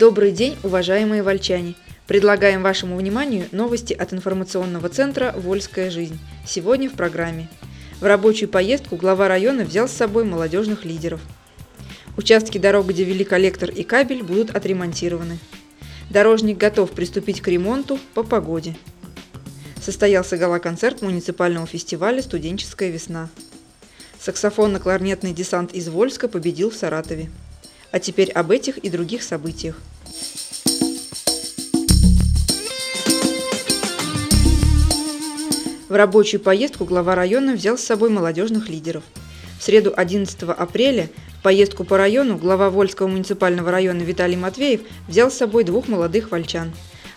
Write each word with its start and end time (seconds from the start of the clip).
Добрый 0.00 0.32
день, 0.32 0.56
уважаемые 0.62 1.22
вольчане! 1.22 1.74
Предлагаем 2.06 2.62
вашему 2.62 2.96
вниманию 2.96 3.44
новости 3.52 3.92
от 3.92 4.14
информационного 4.14 4.88
центра 4.88 5.34
«Вольская 5.36 5.90
жизнь». 5.90 6.18
Сегодня 6.46 6.88
в 6.88 6.94
программе. 6.94 7.50
В 8.00 8.04
рабочую 8.04 8.48
поездку 8.48 8.96
глава 8.96 9.28
района 9.28 9.62
взял 9.62 9.86
с 9.88 9.92
собой 9.92 10.24
молодежных 10.24 10.86
лидеров. 10.86 11.20
Участки 12.16 12.56
дорог, 12.56 12.86
где 12.86 13.04
вели 13.04 13.24
коллектор 13.24 13.68
и 13.68 13.82
кабель, 13.82 14.22
будут 14.22 14.56
отремонтированы. 14.56 15.38
Дорожник 16.08 16.56
готов 16.56 16.92
приступить 16.92 17.42
к 17.42 17.48
ремонту 17.48 17.98
по 18.14 18.22
погоде. 18.22 18.78
Состоялся 19.82 20.38
гала-концерт 20.38 21.02
муниципального 21.02 21.66
фестиваля 21.66 22.22
«Студенческая 22.22 22.88
весна». 22.88 23.28
Саксофонно-кларнетный 24.18 25.34
десант 25.34 25.74
из 25.74 25.90
Вольска 25.90 26.26
победил 26.26 26.70
в 26.70 26.74
Саратове. 26.74 27.28
А 27.92 27.98
теперь 27.98 28.30
об 28.30 28.50
этих 28.50 28.78
и 28.78 28.88
других 28.88 29.22
событиях. 29.22 29.76
В 35.88 35.94
рабочую 35.94 36.40
поездку 36.40 36.84
глава 36.84 37.16
района 37.16 37.54
взял 37.54 37.76
с 37.76 37.82
собой 37.82 38.10
молодежных 38.10 38.68
лидеров. 38.68 39.02
В 39.58 39.62
среду 39.64 39.92
11 39.96 40.40
апреля 40.42 41.10
в 41.40 41.42
поездку 41.42 41.82
по 41.82 41.96
району 41.96 42.36
глава 42.36 42.70
Вольского 42.70 43.08
муниципального 43.08 43.72
района 43.72 44.02
Виталий 44.02 44.36
Матвеев 44.36 44.82
взял 45.08 45.32
с 45.32 45.36
собой 45.36 45.64
двух 45.64 45.88
молодых 45.88 46.30
вольчан. 46.30 46.72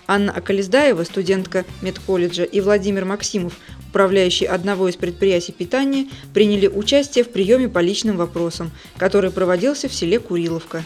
Анна 0.07 0.31
Акализдаева, 0.31 1.03
студентка 1.03 1.65
медколледжа, 1.81 2.43
и 2.43 2.61
Владимир 2.61 3.05
Максимов, 3.05 3.53
управляющий 3.93 4.45
одного 4.45 4.89
из 4.89 4.95
предприятий 4.95 5.51
питания, 5.51 6.07
приняли 6.33 6.65
участие 6.65 7.23
в 7.23 7.29
приеме 7.29 7.69
по 7.69 7.77
личным 7.77 8.17
вопросам, 8.17 8.71
который 8.97 9.29
проводился 9.29 9.87
в 9.87 9.93
селе 9.93 10.17
Куриловка. 10.17 10.83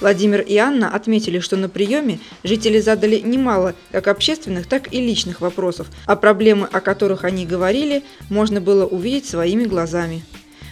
Владимир 0.00 0.42
и 0.42 0.56
Анна 0.56 0.94
отметили, 0.94 1.40
что 1.40 1.56
на 1.56 1.68
приеме 1.68 2.20
жители 2.44 2.78
задали 2.78 3.18
немало 3.18 3.74
как 3.90 4.06
общественных, 4.06 4.68
так 4.68 4.92
и 4.94 5.00
личных 5.00 5.40
вопросов, 5.40 5.88
а 6.06 6.14
проблемы, 6.14 6.68
о 6.70 6.80
которых 6.80 7.24
они 7.24 7.46
говорили, 7.46 8.04
можно 8.30 8.60
было 8.60 8.86
увидеть 8.86 9.26
своими 9.26 9.64
глазами. 9.64 10.22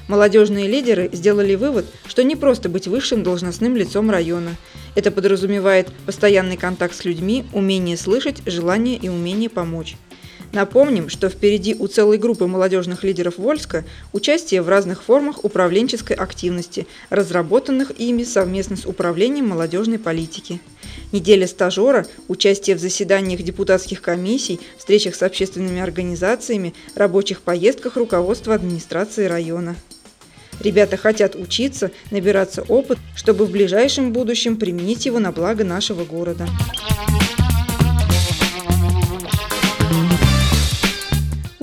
Молодежные 0.07 0.69
лидеры 0.69 1.11
сделали 1.13 1.57
вывод, 1.57 1.87
что 2.07 2.23
не 2.23 2.37
просто 2.37 2.69
быть 2.69 2.87
высшим 2.87 3.25
должностным 3.25 3.75
лицом 3.75 4.11
района. 4.11 4.51
Это 4.95 5.11
подразумевает 5.11 5.91
постоянный 6.07 6.57
контакт 6.57 6.95
с 6.95 7.05
людьми, 7.05 7.45
умение 7.53 7.97
слышать, 7.97 8.43
желание 8.47 8.97
и 8.97 9.09
умение 9.09 9.51
помочь. 9.51 9.97
Напомним, 10.55 11.09
что 11.09 11.29
впереди 11.29 11.75
у 11.77 11.89
целой 11.89 12.17
группы 12.17 12.47
молодежных 12.47 13.03
лидеров 13.03 13.39
Вольска 13.39 13.85
участие 14.13 14.63
в 14.63 14.69
разных 14.69 15.03
формах 15.03 15.45
управленческой 15.45 16.15
активности, 16.15 16.87
разработанных 17.11 17.91
ими 17.99 18.23
совместно 18.23 18.77
с 18.77 18.87
Управлением 18.87 19.49
молодежной 19.49 19.99
политики. 19.99 20.61
Неделя 21.11 21.49
стажера, 21.49 22.07
участие 22.29 22.77
в 22.77 22.79
заседаниях 22.79 23.43
депутатских 23.43 24.01
комиссий, 24.01 24.61
встречах 24.79 25.17
с 25.17 25.23
общественными 25.25 25.81
организациями, 25.81 26.73
рабочих 26.95 27.41
поездках 27.41 27.97
руководства 27.97 28.55
администрации 28.55 29.27
района. 29.27 29.75
Ребята 30.61 30.97
хотят 30.97 31.35
учиться, 31.35 31.91
набираться 32.13 32.63
опыт, 32.63 32.99
чтобы 33.17 33.45
в 33.45 33.51
ближайшем 33.51 34.13
будущем 34.13 34.57
применить 34.57 35.05
его 35.05 35.19
на 35.19 35.33
благо 35.33 35.65
нашего 35.65 36.05
города. 36.05 36.47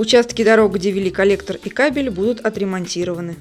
Участки 0.02 0.44
дорог, 0.44 0.74
где 0.74 0.90
вели 0.90 1.12
коллектор 1.12 1.60
и 1.64 1.70
кабель, 1.70 2.10
будут 2.10 2.40
отремонтированы. 2.40 3.36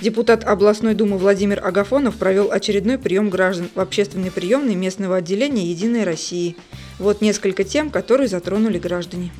Депутат 0.00 0.42
областной 0.42 0.94
думы 0.94 1.18
Владимир 1.18 1.64
Агафонов 1.64 2.16
провел 2.16 2.50
очередной 2.50 2.98
прием 2.98 3.30
граждан 3.30 3.68
в 3.72 3.78
общественной 3.78 4.32
приемной 4.32 4.74
местного 4.74 5.18
отделения 5.18 5.64
«Единой 5.70 6.02
России». 6.02 6.56
Вот 6.98 7.20
несколько 7.20 7.62
тем, 7.62 7.90
которые 7.90 8.26
затронули 8.26 8.80
граждане. 8.80 9.30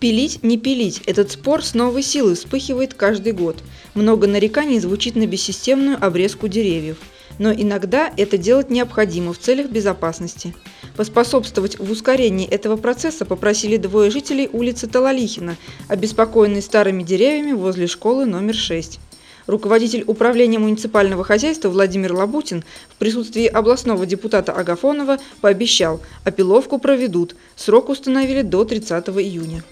Пилить, 0.00 0.42
не 0.42 0.56
пилить– 0.56 1.02
этот 1.06 1.30
спор 1.30 1.62
с 1.62 1.74
новой 1.74 2.02
силой 2.02 2.36
вспыхивает 2.36 2.94
каждый 2.94 3.34
год. 3.34 3.62
Много 3.92 4.26
нареканий 4.26 4.80
звучит 4.80 5.14
на 5.14 5.26
бессистемную 5.26 6.02
обрезку 6.02 6.48
деревьев. 6.48 6.96
Но 7.38 7.52
иногда 7.52 8.12
это 8.16 8.36
делать 8.38 8.70
необходимо 8.70 9.32
в 9.32 9.38
целях 9.38 9.68
безопасности. 9.68 10.54
Поспособствовать 10.96 11.78
в 11.78 11.90
ускорении 11.90 12.46
этого 12.46 12.76
процесса 12.76 13.24
попросили 13.24 13.76
двое 13.76 14.10
жителей 14.10 14.48
улицы 14.52 14.86
Талалихина, 14.86 15.56
обеспокоенные 15.88 16.62
старыми 16.62 17.02
деревьями 17.02 17.52
возле 17.52 17.86
школы 17.86 18.26
номер 18.26 18.54
6. 18.54 19.00
Руководитель 19.46 20.04
управления 20.06 20.58
муниципального 20.58 21.24
хозяйства 21.24 21.68
Владимир 21.68 22.12
Лабутин 22.12 22.62
в 22.90 22.96
присутствии 22.96 23.46
областного 23.46 24.06
депутата 24.06 24.52
Агафонова 24.52 25.18
пообещал, 25.40 26.00
опиловку 26.24 26.78
проведут, 26.78 27.34
срок 27.56 27.88
установили 27.88 28.42
до 28.42 28.64
30 28.64 29.08
июня. 29.08 29.64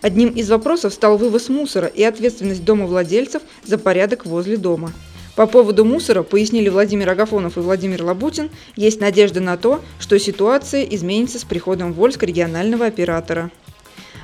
Одним 0.00 0.30
из 0.30 0.48
вопросов 0.48 0.94
стал 0.94 1.18
вывоз 1.18 1.50
мусора 1.50 1.86
и 1.86 2.02
ответственность 2.02 2.64
домовладельцев 2.64 3.42
за 3.64 3.76
порядок 3.76 4.24
возле 4.24 4.56
дома. 4.56 4.92
По 5.36 5.46
поводу 5.46 5.84
мусора, 5.84 6.22
пояснили 6.22 6.68
Владимир 6.68 7.08
Агафонов 7.10 7.56
и 7.56 7.60
Владимир 7.60 8.02
Лабутин, 8.02 8.50
есть 8.76 9.00
надежда 9.00 9.40
на 9.40 9.56
то, 9.56 9.80
что 9.98 10.18
ситуация 10.18 10.82
изменится 10.82 11.38
с 11.38 11.44
приходом 11.44 11.92
Вольск 11.92 12.22
регионального 12.22 12.86
оператора. 12.86 13.50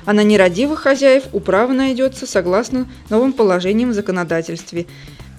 А 0.05 0.13
на 0.13 0.23
нерадивых 0.23 0.79
хозяев 0.81 1.23
управа 1.33 1.73
найдется 1.73 2.25
согласно 2.25 2.87
новым 3.09 3.33
положениям 3.33 3.91
в 3.91 3.93
законодательстве, 3.93 4.85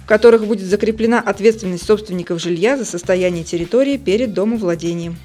в 0.03 0.07
которых 0.07 0.45
будет 0.45 0.67
закреплена 0.67 1.19
ответственность 1.19 1.85
собственников 1.85 2.41
жилья 2.41 2.77
за 2.77 2.85
состояние 2.85 3.43
территории 3.43 3.97
перед 3.97 4.33
домовладением. 4.33 5.17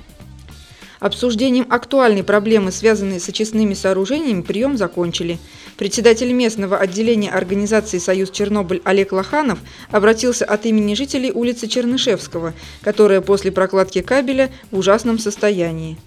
Обсуждением 1.01 1.67
актуальной 1.69 2.23
проблемы, 2.23 2.73
связанной 2.73 3.21
с 3.21 3.29
очистными 3.29 3.75
сооружениями, 3.75 4.43
прием 4.43 4.77
закончили. 4.77 5.39
Председатель 5.77 6.33
местного 6.33 6.79
отделения 6.79 7.31
организации 7.31 7.99
«Союз 7.99 8.31
Чернобыль» 8.31 8.81
Олег 8.85 9.13
Лоханов 9.13 9.59
обратился 9.91 10.45
от 10.45 10.67
имени 10.67 10.95
жителей 10.95 11.33
улицы 11.33 11.67
Чернышевского, 11.67 12.55
которая 12.81 13.21
после 13.21 13.51
прокладки 13.53 14.01
кабеля 14.03 14.51
в 14.71 14.79
ужасном 14.79 15.19
состоянии 15.19 15.99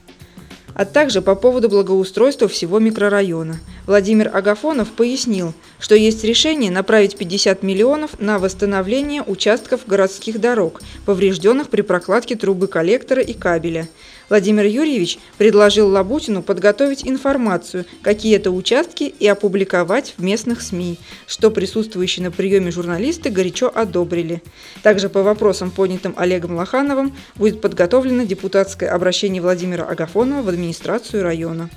а 0.77 0.85
также 0.85 1.23
по 1.23 1.33
поводу 1.33 1.69
благоустройства 1.69 2.47
всего 2.47 2.77
микрорайона. 2.77 3.59
Владимир 3.87 4.35
Агафонов 4.35 4.91
пояснил, 4.91 5.53
что 5.79 5.95
есть 5.95 6.25
решение 6.25 6.69
направить 6.69 7.17
50 7.17 7.63
миллионов 7.63 8.19
на 8.19 8.37
восстановление 8.37 9.23
участков 9.23 9.87
городских 9.87 10.41
дорог, 10.41 10.81
поврежденных 11.05 11.69
при 11.69 11.81
прокладке 11.81 12.35
трубы 12.35 12.67
коллектора 12.67 13.21
и 13.21 13.31
кабеля. 13.31 13.87
Владимир 14.27 14.65
Юрьевич 14.65 15.19
предложил 15.37 15.87
Лабутину 15.87 16.43
подготовить 16.43 17.07
информацию, 17.07 17.85
какие 18.01 18.35
это 18.35 18.51
участки, 18.51 19.05
и 19.05 19.25
опубликовать 19.25 20.15
в 20.17 20.21
местных 20.21 20.61
СМИ, 20.61 20.99
что 21.25 21.49
присутствующие 21.49 22.25
на 22.25 22.31
приеме 22.31 22.71
журналисты 22.71 23.29
горячо 23.29 23.71
одобрили. 23.73 24.43
Также 24.83 25.07
по 25.07 25.23
вопросам, 25.23 25.71
поднятым 25.71 26.13
Олегом 26.17 26.57
Лохановым, 26.57 27.15
будет 27.37 27.61
подготовлено 27.61 28.23
депутатское 28.23 28.93
обращение 28.93 29.41
Владимира 29.41 29.85
Агафонова 29.85 30.41
в 30.41 30.49
администрацию 30.49 31.23
района. 31.23 31.69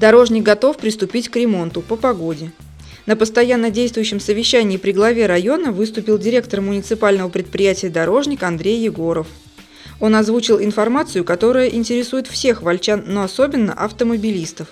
Дорожник 0.00 0.44
готов 0.44 0.78
приступить 0.78 1.28
к 1.28 1.36
ремонту 1.36 1.82
по 1.82 1.94
погоде. 1.94 2.52
На 3.04 3.16
постоянно 3.16 3.68
действующем 3.68 4.18
совещании 4.18 4.78
при 4.78 4.92
главе 4.92 5.26
района 5.26 5.72
выступил 5.72 6.16
директор 6.16 6.62
муниципального 6.62 7.28
предприятия 7.28 7.90
«Дорожник» 7.90 8.42
Андрей 8.42 8.78
Егоров. 8.78 9.26
Он 10.00 10.16
озвучил 10.16 10.58
информацию, 10.58 11.22
которая 11.22 11.68
интересует 11.68 12.28
всех 12.28 12.62
вольчан, 12.62 13.04
но 13.08 13.24
особенно 13.24 13.74
автомобилистов. 13.74 14.68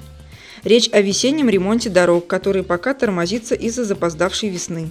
Речь 0.65 0.89
о 0.93 1.03
весеннем 1.03 1.51
ремонте 1.51 1.91
дорог, 1.91 2.27
который 2.27 2.63
пока 2.63 2.95
тормозится 2.95 3.55
из-за 3.55 3.85
запоздавшей 3.85 4.49
весны. 4.49 4.89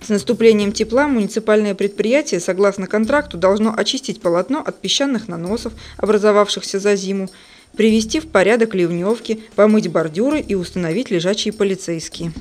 С 0.00 0.08
наступлением 0.08 0.72
тепла 0.72 1.06
муниципальное 1.08 1.74
предприятие, 1.74 2.40
согласно 2.40 2.86
контракту, 2.86 3.36
должно 3.36 3.74
очистить 3.76 4.22
полотно 4.22 4.60
от 4.60 4.80
песчаных 4.80 5.28
наносов, 5.28 5.74
образовавшихся 5.98 6.80
за 6.80 6.96
зиму, 6.96 7.28
привести 7.76 8.20
в 8.20 8.28
порядок 8.28 8.74
ливневки, 8.74 9.42
помыть 9.56 9.88
бордюры 9.88 10.40
и 10.40 10.54
установить 10.54 11.10
лежачие 11.10 11.52
полицейские. 11.52 12.32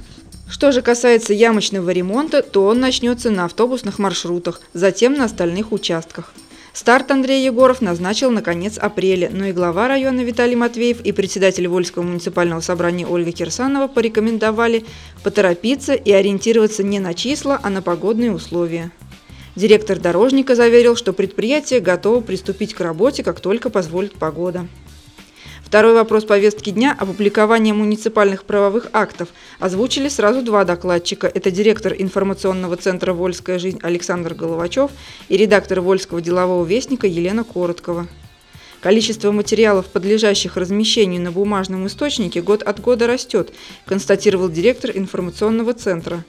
Что 0.49 0.71
же 0.71 0.81
касается 0.81 1.33
ямочного 1.33 1.91
ремонта, 1.91 2.41
то 2.41 2.65
он 2.65 2.79
начнется 2.79 3.29
на 3.29 3.45
автобусных 3.45 3.99
маршрутах, 3.99 4.61
затем 4.73 5.13
на 5.13 5.25
остальных 5.25 5.71
участках. 5.71 6.33
Старт 6.73 7.11
Андрей 7.11 7.45
Егоров 7.45 7.81
назначил 7.81 8.31
на 8.31 8.41
конец 8.41 8.77
апреля, 8.77 9.29
но 9.31 9.45
и 9.45 9.51
глава 9.51 9.89
района 9.89 10.21
Виталий 10.21 10.55
Матвеев 10.55 11.01
и 11.01 11.11
председатель 11.11 11.67
Вольского 11.67 12.03
муниципального 12.03 12.61
собрания 12.61 13.05
Ольга 13.05 13.33
Кирсанова 13.33 13.87
порекомендовали 13.87 14.85
поторопиться 15.21 15.93
и 15.93 16.11
ориентироваться 16.11 16.81
не 16.83 16.99
на 16.99 17.13
числа, 17.13 17.59
а 17.61 17.69
на 17.69 17.81
погодные 17.81 18.31
условия. 18.31 18.91
Директор 19.57 19.99
дорожника 19.99 20.55
заверил, 20.55 20.95
что 20.95 21.11
предприятие 21.11 21.81
готово 21.81 22.21
приступить 22.21 22.73
к 22.73 22.79
работе, 22.79 23.21
как 23.21 23.41
только 23.41 23.69
позволит 23.69 24.13
погода. 24.13 24.67
Второй 25.71 25.93
вопрос 25.93 26.25
повестки 26.25 26.69
дня– 26.69 26.93
опубликование 26.99 27.73
муниципальных 27.73 28.43
правовых 28.43 28.87
актов. 28.91 29.29
Озвучили 29.57 30.09
сразу 30.09 30.41
два 30.41 30.65
докладчика. 30.65 31.27
Это 31.33 31.49
директор 31.49 31.95
информационного 31.97 32.75
центра 32.75 33.13
«Вольская 33.13 33.57
жизнь» 33.57 33.79
Александр 33.81 34.33
Головачев 34.33 34.91
и 35.29 35.37
редактор 35.37 35.79
«Вольского 35.79 36.19
делового 36.19 36.65
вестника» 36.65 37.07
Елена 37.07 37.45
Короткова. 37.45 38.09
Количество 38.81 39.31
материалов, 39.31 39.85
подлежащих 39.85 40.57
размещению 40.57 41.21
на 41.21 41.31
бумажном 41.31 41.87
источнике, 41.87 42.41
год 42.41 42.63
от 42.63 42.81
года 42.81 43.07
растет, 43.07 43.53
констатировал 43.85 44.49
директор 44.49 44.91
информационного 44.93 45.73
центра. 45.73 46.25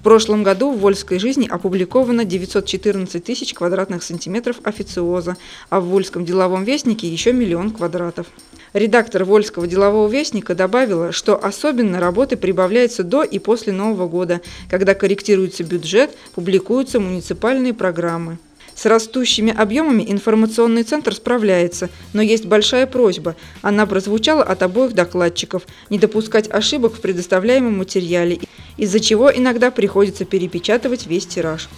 В 0.00 0.02
прошлом 0.02 0.42
году 0.42 0.72
в 0.72 0.78
Вольской 0.78 1.18
жизни 1.18 1.46
опубликовано 1.46 2.24
914 2.24 3.22
тысяч 3.22 3.52
квадратных 3.52 4.02
сантиметров 4.02 4.56
официоза, 4.62 5.36
а 5.68 5.78
в 5.78 5.88
Вольском 5.88 6.24
деловом 6.24 6.64
вестнике 6.64 7.06
еще 7.06 7.34
миллион 7.34 7.70
квадратов. 7.70 8.26
Редактор 8.72 9.24
Вольского 9.24 9.66
делового 9.66 10.08
вестника 10.08 10.54
добавила, 10.54 11.12
что 11.12 11.36
особенно 11.36 12.00
работы 12.00 12.38
прибавляется 12.38 13.04
до 13.04 13.24
и 13.24 13.38
после 13.38 13.74
Нового 13.74 14.08
года, 14.08 14.40
когда 14.70 14.94
корректируется 14.94 15.64
бюджет, 15.64 16.16
публикуются 16.34 16.98
муниципальные 16.98 17.74
программы. 17.74 18.38
С 18.80 18.86
растущими 18.86 19.54
объемами 19.54 20.06
информационный 20.08 20.84
центр 20.84 21.14
справляется, 21.14 21.90
но 22.14 22.22
есть 22.22 22.46
большая 22.46 22.86
просьба, 22.86 23.36
она 23.60 23.84
прозвучала 23.84 24.42
от 24.42 24.62
обоих 24.62 24.94
докладчиков, 24.94 25.66
не 25.90 25.98
допускать 25.98 26.50
ошибок 26.50 26.94
в 26.94 27.02
предоставляемом 27.02 27.76
материале, 27.76 28.38
из-за 28.78 28.98
чего 29.00 29.30
иногда 29.30 29.70
приходится 29.70 30.24
перепечатывать 30.24 31.06
весь 31.06 31.26
тираж. 31.26 31.68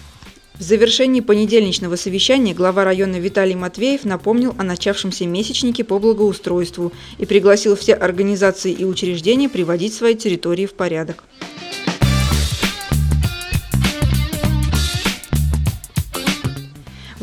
В 0.57 0.63
завершении 0.63 1.19
понедельничного 1.19 1.97
совещания 1.97 2.53
глава 2.53 2.85
района 2.85 3.17
Виталий 3.17 3.55
Матвеев 3.55 4.05
напомнил 4.05 4.55
о 4.57 4.63
начавшемся 4.63 5.27
месячнике 5.27 5.83
по 5.83 5.99
благоустройству 5.99 6.93
и 7.17 7.25
пригласил 7.25 7.75
все 7.75 7.95
организации 7.95 8.71
и 8.71 8.85
учреждения 8.85 9.49
приводить 9.49 9.93
свои 9.93 10.15
территории 10.15 10.67
в 10.67 10.73
порядок. 10.73 11.25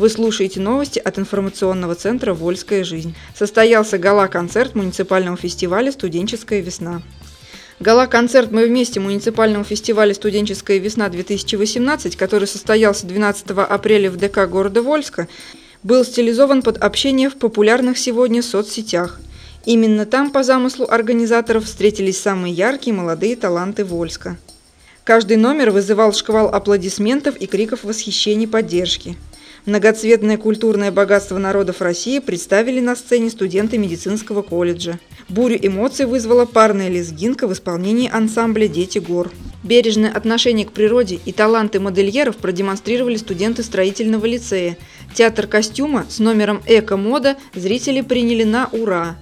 Вы 0.01 0.09
слушаете 0.09 0.59
новости 0.59 0.97
от 0.97 1.19
информационного 1.19 1.93
центра 1.93 2.33
«Вольская 2.33 2.83
жизнь». 2.83 3.13
Состоялся 3.37 3.99
гала-концерт 3.99 4.73
муниципального 4.73 5.37
фестиваля 5.37 5.91
«Студенческая 5.91 6.61
весна». 6.61 7.03
Гала-концерт 7.79 8.51
«Мы 8.51 8.65
вместе» 8.65 8.99
муниципального 8.99 9.63
фестиваля 9.63 10.15
«Студенческая 10.15 10.79
весна-2018», 10.79 12.17
который 12.17 12.47
состоялся 12.47 13.05
12 13.05 13.51
апреля 13.51 14.09
в 14.09 14.17
ДК 14.17 14.47
города 14.49 14.81
Вольска, 14.81 15.27
был 15.83 16.03
стилизован 16.03 16.63
под 16.63 16.79
общение 16.79 17.29
в 17.29 17.35
популярных 17.35 17.99
сегодня 17.99 18.41
соцсетях. 18.41 19.19
Именно 19.67 20.07
там, 20.07 20.31
по 20.31 20.41
замыслу 20.41 20.87
организаторов, 20.89 21.65
встретились 21.65 22.19
самые 22.19 22.55
яркие 22.55 22.95
молодые 22.95 23.35
таланты 23.35 23.85
Вольска. 23.85 24.39
Каждый 25.03 25.37
номер 25.37 25.69
вызывал 25.69 26.11
шквал 26.11 26.47
аплодисментов 26.47 27.35
и 27.35 27.45
криков 27.45 27.83
восхищения 27.83 28.47
и 28.47 28.49
поддержки. 28.49 29.15
Многоцветное 29.67 30.37
культурное 30.37 30.91
богатство 30.91 31.37
народов 31.37 31.81
России 31.81 32.17
представили 32.17 32.79
на 32.79 32.95
сцене 32.95 33.29
студенты 33.29 33.77
медицинского 33.77 34.41
колледжа. 34.41 34.97
Бурю 35.29 35.57
эмоций 35.61 36.07
вызвала 36.07 36.45
парная 36.45 36.89
лезгинка 36.89 37.47
в 37.47 37.53
исполнении 37.53 38.09
ансамбля 38.11 38.67
«Дети 38.67 38.97
гор». 38.97 39.31
Бережное 39.63 40.11
отношение 40.11 40.65
к 40.65 40.71
природе 40.71 41.19
и 41.23 41.31
таланты 41.31 41.79
модельеров 41.79 42.37
продемонстрировали 42.37 43.17
студенты 43.17 43.61
строительного 43.61 44.25
лицея. 44.25 44.77
Театр 45.13 45.45
костюма 45.45 46.07
с 46.09 46.17
номером 46.17 46.63
«Эко-мода» 46.65 47.37
зрители 47.53 48.01
приняли 48.01 48.43
на 48.43 48.67
ура, 48.71 49.15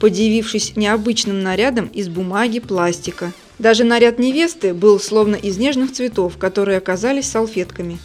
подивившись 0.00 0.76
необычным 0.76 1.42
нарядом 1.42 1.88
из 1.88 2.08
бумаги, 2.08 2.60
пластика. 2.60 3.32
Даже 3.58 3.84
наряд 3.84 4.18
невесты 4.18 4.72
был 4.72 4.98
словно 4.98 5.36
из 5.36 5.58
нежных 5.58 5.92
цветов, 5.92 6.38
которые 6.38 6.78
оказались 6.78 7.26
салфетками. 7.26 7.98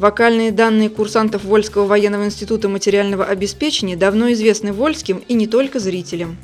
Вокальные 0.00 0.50
данные 0.50 0.88
курсантов 0.88 1.44
Вольского 1.44 1.84
военного 1.84 2.24
института 2.24 2.70
материального 2.70 3.26
обеспечения 3.26 3.96
давно 3.96 4.32
известны 4.32 4.72
вольским 4.72 5.22
и 5.28 5.34
не 5.34 5.46
только 5.46 5.78
зрителям. 5.78 6.38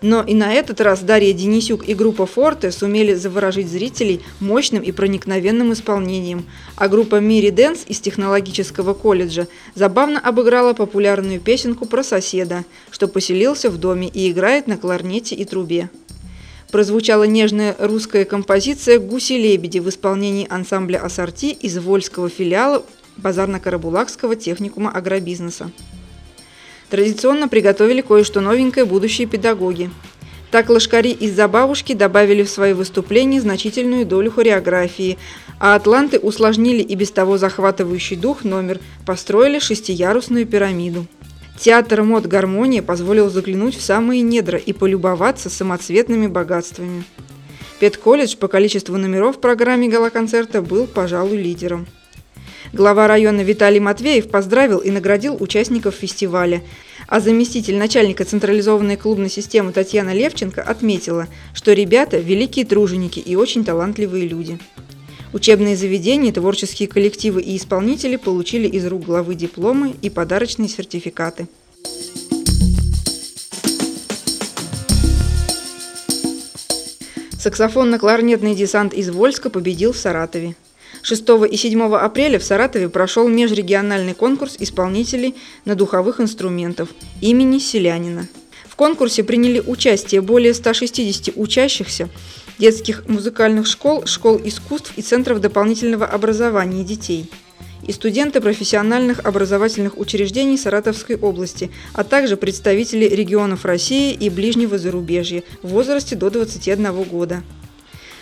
Но 0.00 0.22
и 0.22 0.32
на 0.32 0.54
этот 0.54 0.80
раз 0.80 1.00
Дарья 1.00 1.34
Денисюк 1.34 1.86
и 1.86 1.92
группа 1.94 2.24
«Форте» 2.24 2.72
сумели 2.72 3.12
заворожить 3.12 3.68
зрителей 3.68 4.22
мощным 4.40 4.82
и 4.82 4.90
проникновенным 4.90 5.74
исполнением, 5.74 6.46
а 6.76 6.88
группа 6.88 7.20
«Мири 7.20 7.50
Дэнс» 7.50 7.84
из 7.88 8.00
технологического 8.00 8.94
колледжа 8.94 9.48
забавно 9.74 10.18
обыграла 10.18 10.72
популярную 10.72 11.40
песенку 11.40 11.84
про 11.84 12.02
соседа, 12.02 12.64
что 12.90 13.06
поселился 13.06 13.68
в 13.68 13.76
доме 13.76 14.08
и 14.08 14.30
играет 14.30 14.66
на 14.66 14.78
кларнете 14.78 15.34
и 15.34 15.44
трубе 15.44 15.90
прозвучала 16.70 17.24
нежная 17.24 17.74
русская 17.78 18.24
композиция 18.24 18.98
«Гуси-лебеди» 18.98 19.78
в 19.78 19.88
исполнении 19.88 20.46
ансамбля 20.48 20.98
«Ассорти» 20.98 21.46
из 21.46 21.78
Вольского 21.78 22.28
филиала 22.28 22.84
Базарно-Карабулакского 23.16 24.36
техникума 24.36 24.90
агробизнеса. 24.90 25.70
Традиционно 26.90 27.48
приготовили 27.48 28.00
кое-что 28.00 28.40
новенькое 28.40 28.86
будущие 28.86 29.26
педагоги. 29.26 29.90
Так 30.50 30.70
лошкари 30.70 31.10
из-за 31.10 31.46
бабушки 31.46 31.92
добавили 31.92 32.42
в 32.42 32.48
свои 32.48 32.72
выступления 32.72 33.40
значительную 33.40 34.06
долю 34.06 34.30
хореографии, 34.30 35.18
а 35.60 35.74
атланты 35.74 36.18
усложнили 36.18 36.82
и 36.82 36.94
без 36.94 37.10
того 37.10 37.36
захватывающий 37.36 38.16
дух 38.16 38.44
номер, 38.44 38.80
построили 39.04 39.58
шестиярусную 39.58 40.46
пирамиду. 40.46 41.06
Театр 41.58 42.04
мод 42.04 42.26
«Гармония» 42.26 42.82
позволил 42.82 43.28
заглянуть 43.30 43.76
в 43.76 43.82
самые 43.82 44.22
недра 44.22 44.58
и 44.58 44.72
полюбоваться 44.72 45.50
самоцветными 45.50 46.28
богатствами. 46.28 47.02
Педколледж 47.80 48.36
по 48.36 48.46
количеству 48.46 48.96
номеров 48.96 49.36
в 49.36 49.40
программе 49.40 49.88
гала-концерта 49.88 50.62
был, 50.62 50.86
пожалуй, 50.86 51.36
лидером. 51.36 51.88
Глава 52.72 53.08
района 53.08 53.40
Виталий 53.40 53.80
Матвеев 53.80 54.30
поздравил 54.30 54.78
и 54.78 54.92
наградил 54.92 55.36
участников 55.40 55.96
фестиваля, 55.96 56.62
а 57.08 57.18
заместитель 57.18 57.76
начальника 57.76 58.24
централизованной 58.24 58.96
клубной 58.96 59.30
системы 59.30 59.72
Татьяна 59.72 60.14
Левченко 60.14 60.62
отметила, 60.62 61.26
что 61.54 61.72
ребята– 61.72 62.18
великие 62.18 62.66
труженики 62.66 63.18
и 63.18 63.34
очень 63.34 63.64
талантливые 63.64 64.28
люди. 64.28 64.60
Учебные 65.32 65.76
заведения, 65.76 66.32
творческие 66.32 66.88
коллективы 66.88 67.42
и 67.42 67.56
исполнители 67.56 68.16
получили 68.16 68.66
из 68.66 68.86
рук 68.86 69.04
главы 69.04 69.34
дипломы 69.34 69.94
и 70.00 70.08
подарочные 70.08 70.68
сертификаты. 70.68 71.48
Саксофонно-кларнетный 77.38 78.54
десант 78.54 78.94
из 78.94 79.10
Вольска 79.10 79.50
победил 79.50 79.92
в 79.92 79.98
Саратове. 79.98 80.56
6 81.02 81.24
и 81.50 81.56
7 81.56 81.94
апреля 81.94 82.38
в 82.38 82.42
Саратове 82.42 82.88
прошел 82.88 83.28
межрегиональный 83.28 84.14
конкурс 84.14 84.56
исполнителей 84.58 85.34
на 85.64 85.74
духовых 85.74 86.20
инструментов 86.20 86.88
имени 87.20 87.58
Селянина. 87.58 88.26
В 88.66 88.76
конкурсе 88.76 89.22
приняли 89.24 89.60
участие 89.60 90.20
более 90.20 90.54
160 90.54 91.36
учащихся 91.36 92.08
детских 92.58 93.06
музыкальных 93.08 93.66
школ, 93.66 94.06
школ 94.06 94.40
искусств 94.44 94.92
и 94.96 95.02
центров 95.02 95.40
дополнительного 95.40 96.06
образования 96.06 96.84
детей 96.84 97.30
и 97.86 97.92
студенты 97.92 98.40
профессиональных 98.40 99.24
образовательных 99.24 99.98
учреждений 99.98 100.58
Саратовской 100.58 101.16
области, 101.16 101.70
а 101.94 102.04
также 102.04 102.36
представители 102.36 103.06
регионов 103.06 103.64
России 103.64 104.12
и 104.12 104.28
ближнего 104.28 104.78
зарубежья 104.78 105.42
в 105.62 105.68
возрасте 105.68 106.16
до 106.16 106.30
21 106.30 107.02
года. 107.04 107.42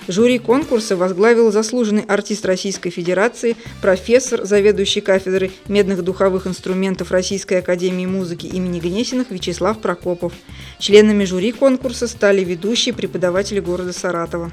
Жюри 0.08 0.38
конкурса 0.38 0.96
возглавил 0.96 1.50
заслуженный 1.50 2.04
артист 2.06 2.46
Российской 2.46 2.90
Федерации, 2.90 3.56
профессор, 3.82 4.44
заведующий 4.44 5.00
кафедрой 5.00 5.50
медных 5.66 6.04
духовых 6.04 6.46
инструментов 6.46 7.10
Российской 7.10 7.58
Академии 7.58 8.06
Музыки 8.06 8.46
имени 8.46 8.78
Гнесиных 8.78 9.30
Вячеслав 9.30 9.80
Прокопов. 9.80 10.32
Членами 10.78 11.24
жюри 11.24 11.50
конкурса 11.50 12.06
стали 12.06 12.44
ведущие 12.44 12.94
преподаватели 12.94 13.58
города 13.58 13.92
Саратова. 13.92 14.52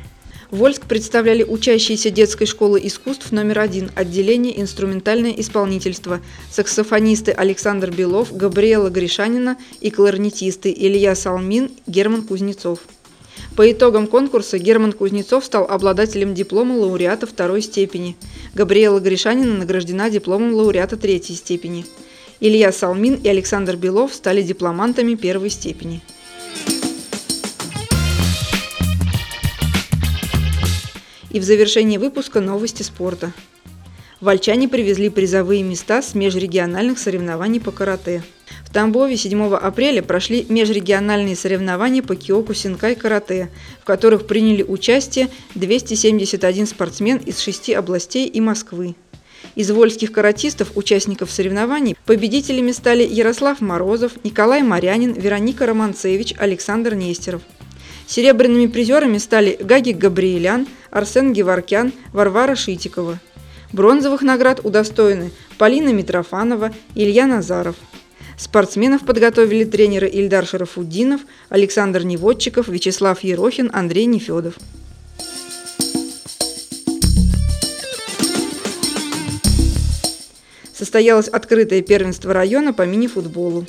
Вольск 0.49 0.85
представляли 0.85 1.43
учащиеся 1.43 2.09
детской 2.11 2.45
школы 2.45 2.79
искусств 2.83 3.31
номер 3.31 3.59
один, 3.59 3.91
отделение 3.95 4.59
инструментальное 4.61 5.31
исполнительство, 5.31 6.19
саксофонисты 6.51 7.31
Александр 7.31 7.89
Белов, 7.91 8.35
Габриэла 8.35 8.89
Гришанина 8.89 9.57
и 9.81 9.89
кларнетисты 9.89 10.71
Илья 10.75 11.15
Салмин, 11.15 11.71
Герман 11.87 12.23
Кузнецов. 12.23 12.79
По 13.55 13.71
итогам 13.71 14.07
конкурса 14.07 14.57
Герман 14.57 14.93
Кузнецов 14.93 15.45
стал 15.45 15.65
обладателем 15.65 16.33
диплома 16.33 16.73
лауреата 16.73 17.27
второй 17.27 17.61
степени. 17.61 18.15
Габриэла 18.55 18.99
Гришанина 18.99 19.53
награждена 19.53 20.09
дипломом 20.09 20.53
лауреата 20.53 20.97
третьей 20.97 21.35
степени. 21.35 21.85
Илья 22.39 22.71
Салмин 22.71 23.13
и 23.13 23.29
Александр 23.29 23.75
Белов 23.75 24.15
стали 24.15 24.41
дипломантами 24.41 25.13
первой 25.13 25.51
степени. 25.51 26.01
И 31.29 31.39
в 31.39 31.43
завершении 31.43 31.99
выпуска 31.99 32.41
новости 32.41 32.81
спорта. 32.81 33.33
Вольчане 34.19 34.67
привезли 34.67 35.09
призовые 35.09 35.61
места 35.61 36.01
с 36.01 36.15
межрегиональных 36.15 36.97
соревнований 36.97 37.59
по 37.59 37.71
карате. 37.71 38.23
В 38.73 38.75
Тамбове 38.75 39.17
7 39.17 39.53
апреля 39.53 40.01
прошли 40.01 40.47
межрегиональные 40.49 41.35
соревнования 41.35 42.01
по 42.01 42.15
киоку 42.15 42.55
синкай 42.55 42.95
карате, 42.95 43.51
в 43.79 43.85
которых 43.85 44.25
приняли 44.25 44.63
участие 44.63 45.29
271 45.53 46.65
спортсмен 46.65 47.17
из 47.17 47.37
шести 47.37 47.73
областей 47.73 48.27
и 48.27 48.41
Москвы. 48.41 48.95
Из 49.53 49.69
вольских 49.69 50.11
каратистов, 50.11 50.71
участников 50.73 51.29
соревнований, 51.29 51.95
победителями 52.07 52.71
стали 52.71 53.03
Ярослав 53.03 53.61
Морозов, 53.61 54.13
Николай 54.23 54.63
Марянин, 54.63 55.13
Вероника 55.13 55.67
Романцевич, 55.67 56.33
Александр 56.39 56.95
Нестеров. 56.95 57.43
Серебряными 58.07 58.65
призерами 58.65 59.19
стали 59.19 59.55
Гагик 59.61 59.99
Габриэлян, 59.99 60.65
Арсен 60.89 61.31
Геворкян, 61.31 61.93
Варвара 62.11 62.55
Шитикова. 62.55 63.19
Бронзовых 63.71 64.23
наград 64.23 64.61
удостоены 64.63 65.29
Полина 65.59 65.93
Митрофанова, 65.93 66.73
Илья 66.95 67.27
Назаров. 67.27 67.75
Спортсменов 68.37 69.05
подготовили 69.05 69.63
тренеры 69.63 70.07
Ильдар 70.07 70.45
Шарафуддинов, 70.45 71.21
Александр 71.49 72.03
Неводчиков, 72.03 72.67
Вячеслав 72.67 73.23
Ерохин, 73.23 73.69
Андрей 73.73 74.05
Нефедов. 74.05 74.55
Состоялось 80.73 81.27
открытое 81.27 81.81
первенство 81.81 82.33
района 82.33 82.73
по 82.73 82.81
мини-футболу. 82.81 83.65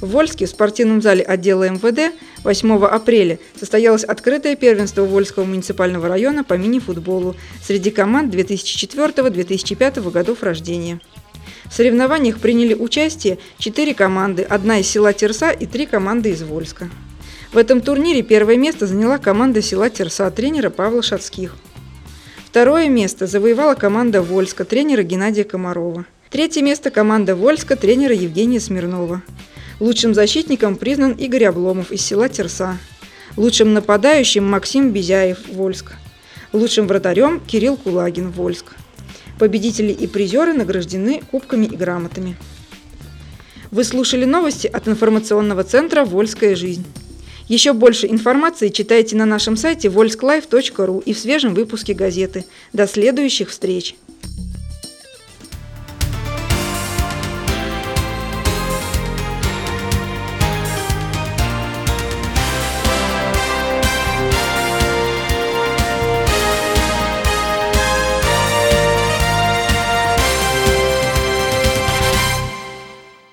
В 0.00 0.10
Вольске 0.10 0.46
в 0.46 0.50
спортивном 0.50 1.02
зале 1.02 1.24
отдела 1.24 1.68
МВД 1.68 2.14
8 2.44 2.84
апреля 2.84 3.40
состоялось 3.58 4.04
открытое 4.04 4.54
первенство 4.54 5.02
Вольского 5.02 5.44
муниципального 5.44 6.08
района 6.08 6.44
по 6.44 6.54
мини-футболу 6.54 7.34
среди 7.62 7.90
команд 7.90 8.32
2004-2005 8.32 10.10
годов 10.10 10.42
рождения. 10.44 11.00
В 11.70 11.74
соревнованиях 11.74 12.38
приняли 12.38 12.74
участие 12.74 13.38
четыре 13.58 13.94
команды, 13.94 14.42
одна 14.42 14.78
из 14.78 14.88
села 14.88 15.12
Терса 15.12 15.50
и 15.50 15.66
три 15.66 15.86
команды 15.86 16.30
из 16.30 16.42
Вольска. 16.42 16.88
В 17.52 17.58
этом 17.58 17.80
турнире 17.80 18.22
первое 18.22 18.56
место 18.56 18.86
заняла 18.86 19.18
команда 19.18 19.62
села 19.62 19.90
Терса 19.90 20.30
тренера 20.30 20.70
Павла 20.70 21.02
Шацких. 21.02 21.56
Второе 22.46 22.88
место 22.88 23.26
завоевала 23.26 23.74
команда 23.74 24.22
Вольска 24.22 24.64
тренера 24.64 25.02
Геннадия 25.02 25.44
Комарова. 25.44 26.06
Третье 26.30 26.62
место 26.62 26.90
команда 26.90 27.36
Вольска 27.36 27.76
тренера 27.76 28.14
Евгения 28.14 28.60
Смирнова. 28.60 29.22
Лучшим 29.80 30.14
защитником 30.14 30.76
признан 30.76 31.12
Игорь 31.12 31.44
Обломов 31.44 31.92
из 31.92 32.04
села 32.04 32.28
Терса. 32.28 32.78
Лучшим 33.36 33.74
нападающим 33.74 34.44
Максим 34.48 34.90
Безяев, 34.90 35.38
Вольск. 35.52 35.92
Лучшим 36.52 36.86
вратарем 36.86 37.40
Кирилл 37.46 37.76
Кулагин, 37.76 38.30
Вольск. 38.30 38.72
Победители 39.38 39.92
и 39.92 40.06
призеры 40.06 40.52
награждены 40.52 41.22
кубками 41.30 41.66
и 41.66 41.76
грамотами. 41.76 42.36
Вы 43.70 43.84
слушали 43.84 44.24
новости 44.24 44.66
от 44.66 44.88
информационного 44.88 45.62
центра 45.62 46.04
«Вольская 46.04 46.56
жизнь». 46.56 46.84
Еще 47.48 47.72
больше 47.72 48.06
информации 48.06 48.68
читайте 48.68 49.16
на 49.16 49.24
нашем 49.24 49.56
сайте 49.56 49.88
volsklife.ru 49.88 51.02
и 51.02 51.12
в 51.14 51.18
свежем 51.18 51.54
выпуске 51.54 51.94
газеты. 51.94 52.44
До 52.72 52.86
следующих 52.86 53.50
встреч! 53.50 53.94